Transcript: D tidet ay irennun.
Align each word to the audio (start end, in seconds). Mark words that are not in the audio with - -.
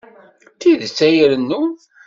D 0.53 0.57
tidet 0.59 0.99
ay 1.07 1.15
irennun. 1.23 1.71